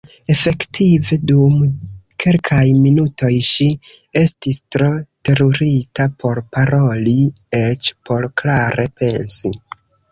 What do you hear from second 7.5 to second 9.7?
eĉ por klare pensi.